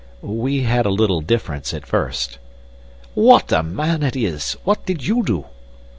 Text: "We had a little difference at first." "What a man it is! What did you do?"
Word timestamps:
"We 0.23 0.63
had 0.63 0.87
a 0.87 0.89
little 0.89 1.21
difference 1.21 1.75
at 1.75 1.85
first." 1.85 2.39
"What 3.13 3.51
a 3.51 3.61
man 3.61 4.01
it 4.01 4.15
is! 4.15 4.53
What 4.63 4.83
did 4.87 5.05
you 5.05 5.21
do?" 5.21 5.45